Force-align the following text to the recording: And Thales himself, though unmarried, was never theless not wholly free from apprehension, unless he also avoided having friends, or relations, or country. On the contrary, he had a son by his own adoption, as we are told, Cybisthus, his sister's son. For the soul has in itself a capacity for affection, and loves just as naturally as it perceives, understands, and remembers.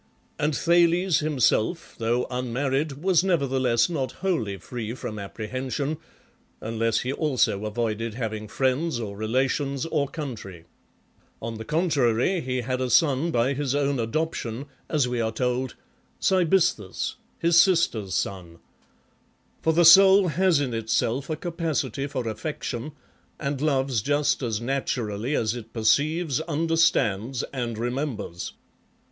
And 0.39 0.57
Thales 0.57 1.19
himself, 1.19 1.93
though 1.99 2.25
unmarried, 2.31 2.93
was 3.03 3.23
never 3.23 3.47
theless 3.47 3.87
not 3.87 4.13
wholly 4.13 4.57
free 4.57 4.95
from 4.95 5.19
apprehension, 5.19 5.97
unless 6.59 7.01
he 7.01 7.13
also 7.13 7.65
avoided 7.67 8.15
having 8.15 8.47
friends, 8.47 8.99
or 8.99 9.15
relations, 9.15 9.85
or 9.85 10.07
country. 10.07 10.65
On 11.39 11.59
the 11.59 11.65
contrary, 11.65 12.41
he 12.41 12.61
had 12.61 12.81
a 12.81 12.89
son 12.89 13.29
by 13.29 13.53
his 13.53 13.75
own 13.75 13.99
adoption, 13.99 14.65
as 14.89 15.07
we 15.07 15.21
are 15.21 15.31
told, 15.31 15.75
Cybisthus, 16.19 17.17
his 17.37 17.61
sister's 17.61 18.15
son. 18.15 18.57
For 19.61 19.71
the 19.71 19.85
soul 19.85 20.29
has 20.29 20.59
in 20.59 20.73
itself 20.73 21.29
a 21.29 21.35
capacity 21.35 22.07
for 22.07 22.27
affection, 22.27 22.93
and 23.39 23.61
loves 23.61 24.01
just 24.01 24.41
as 24.41 24.59
naturally 24.59 25.35
as 25.35 25.53
it 25.53 25.71
perceives, 25.73 26.39
understands, 26.41 27.43
and 27.53 27.77
remembers. 27.77 28.53